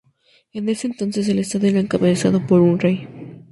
[0.51, 3.07] En ese entonces el estado era encabezado por un rey.